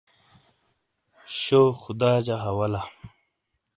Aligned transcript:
شو 1.41 1.61
خدا 1.81 2.11
جا 2.25 2.37
حوالا 2.45 2.81